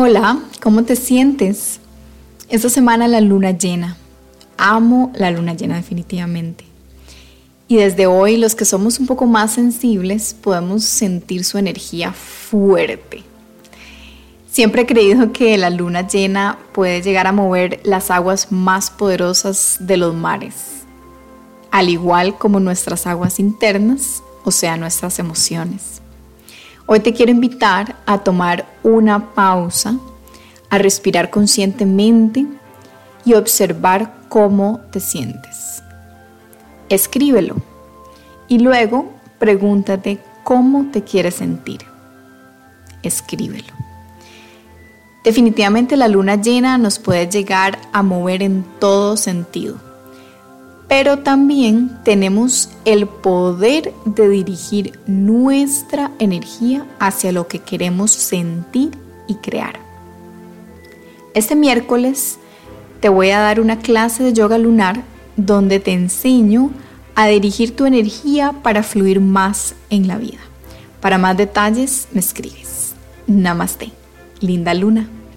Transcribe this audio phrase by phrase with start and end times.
[0.00, 1.80] Hola, ¿cómo te sientes?
[2.48, 3.96] Esta semana la luna llena.
[4.56, 6.64] Amo la luna llena definitivamente.
[7.66, 13.24] Y desde hoy los que somos un poco más sensibles podemos sentir su energía fuerte.
[14.48, 19.78] Siempre he creído que la luna llena puede llegar a mover las aguas más poderosas
[19.80, 20.54] de los mares,
[21.72, 26.02] al igual como nuestras aguas internas, o sea, nuestras emociones.
[26.90, 29.98] Hoy te quiero invitar a tomar una pausa,
[30.70, 32.46] a respirar conscientemente
[33.26, 35.82] y observar cómo te sientes.
[36.88, 37.56] Escríbelo
[38.48, 41.82] y luego pregúntate cómo te quieres sentir.
[43.02, 43.74] Escríbelo.
[45.24, 49.87] Definitivamente la luna llena nos puede llegar a mover en todo sentido
[50.88, 58.90] pero también tenemos el poder de dirigir nuestra energía hacia lo que queremos sentir
[59.26, 59.78] y crear.
[61.34, 62.38] Este miércoles
[63.00, 65.02] te voy a dar una clase de yoga lunar
[65.36, 66.70] donde te enseño
[67.14, 70.38] a dirigir tu energía para fluir más en la vida.
[71.00, 72.94] Para más detalles me escribes.
[73.26, 73.92] Namaste.
[74.40, 75.08] Linda luna.